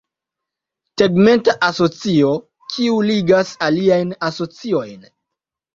Tegmenta 1.01 1.55
asocio, 1.69 2.33
kiu 2.73 2.99
ligas 3.11 3.53
aliajn 3.69 4.19
asociojn. 4.31 5.11